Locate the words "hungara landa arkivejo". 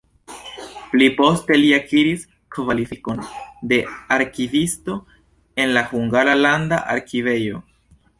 5.93-7.63